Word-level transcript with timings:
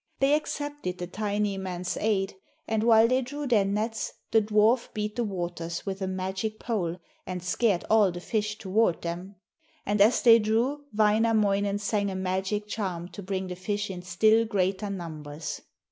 They 0.19 0.33
accepted 0.33 0.97
the 0.97 1.05
tiny 1.05 1.59
man's 1.59 1.95
aid, 1.95 2.35
and 2.67 2.81
while 2.81 3.07
they 3.07 3.21
drew 3.21 3.45
their 3.45 3.65
nets, 3.65 4.11
the 4.31 4.41
dwarf 4.41 4.91
beat 4.95 5.15
the 5.15 5.23
waters 5.23 5.85
with 5.85 6.01
a 6.01 6.07
magic 6.07 6.57
pole 6.59 6.97
and 7.27 7.43
scared 7.43 7.85
all 7.87 8.11
the 8.11 8.19
fish 8.19 8.57
toward 8.57 9.03
them. 9.03 9.35
And 9.85 10.01
as 10.01 10.23
they 10.23 10.39
drew, 10.39 10.85
Wainamoinen 10.91 11.77
sang 11.77 12.09
a 12.09 12.15
magic 12.15 12.65
charm 12.67 13.09
to 13.09 13.21
bring 13.21 13.45
the 13.45 13.55
fish 13.55 13.91
in 13.91 14.01
still 14.01 14.43
greater 14.43 14.89
numbers. 14.89 15.61